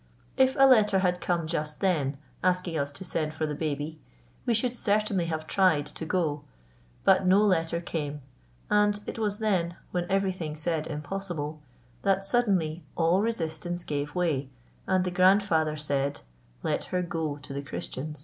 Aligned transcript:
If 0.35 0.55
a 0.57 0.65
letter 0.65 0.97
had 0.97 1.21
come 1.21 1.45
just 1.45 1.79
then 1.79 2.17
asking 2.43 2.75
us 2.75 2.91
to 2.93 3.03
send 3.05 3.35
for 3.35 3.45
the 3.45 3.53
baby, 3.53 3.99
we 4.47 4.55
should 4.55 4.73
certainly 4.73 5.25
have 5.25 5.45
tried 5.45 5.85
to 5.85 6.05
go; 6.07 6.43
but 7.03 7.27
no 7.27 7.39
letter 7.43 7.79
came, 7.79 8.23
and 8.67 8.99
it 9.05 9.19
was 9.19 9.37
then, 9.37 9.75
when 9.91 10.09
everything 10.09 10.55
said, 10.55 10.87
"Impossible," 10.87 11.61
that 12.01 12.25
suddenly 12.25 12.83
all 12.95 13.21
resistance 13.21 13.83
gave 13.83 14.15
way 14.15 14.49
and 14.87 15.03
the 15.05 15.11
grandfather 15.11 15.77
said: 15.77 16.21
"Let 16.63 16.85
her 16.85 17.03
go 17.03 17.37
to 17.37 17.53
the 17.53 17.61
Christians." 17.61 18.19